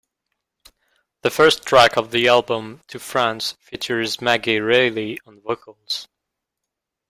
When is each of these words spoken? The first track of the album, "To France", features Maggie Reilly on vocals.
The 1.21 1.29
first 1.29 1.63
track 1.63 1.95
of 1.95 2.09
the 2.09 2.27
album, 2.27 2.81
"To 2.87 2.97
France", 2.99 3.51
features 3.59 4.19
Maggie 4.19 4.59
Reilly 4.59 5.19
on 5.27 5.41
vocals. 5.41 6.07